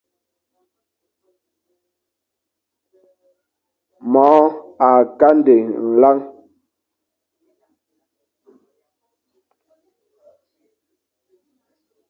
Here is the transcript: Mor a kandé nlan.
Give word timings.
Mor 4.11 4.41
a 4.87 4.89
kandé 5.19 5.55
nlan. 5.83 6.17